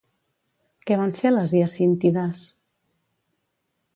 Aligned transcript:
Què 0.89 0.97
van 1.01 1.13
fer 1.19 1.31
les 1.33 1.53
Hiacíntides? 1.59 2.43